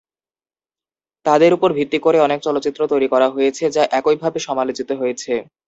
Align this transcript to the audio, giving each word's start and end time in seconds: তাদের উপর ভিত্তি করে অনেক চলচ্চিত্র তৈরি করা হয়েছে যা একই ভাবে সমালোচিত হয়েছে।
তাদের 1.25 1.51
উপর 1.53 1.69
ভিত্তি 1.77 1.99
করে 2.01 2.17
অনেক 2.19 2.39
চলচ্চিত্র 2.43 2.81
তৈরি 2.91 3.07
করা 3.13 3.27
হয়েছে 3.29 3.63
যা 3.75 3.83
একই 3.99 4.15
ভাবে 4.21 4.39
সমালোচিত 4.47 4.89
হয়েছে। 5.01 5.33